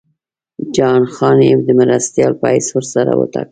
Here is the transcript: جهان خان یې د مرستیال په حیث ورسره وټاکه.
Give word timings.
جهان 0.75 1.03
خان 1.15 1.37
یې 1.47 1.53
د 1.67 1.69
مرستیال 1.79 2.33
په 2.39 2.45
حیث 2.53 2.67
ورسره 2.75 3.11
وټاکه. 3.19 3.49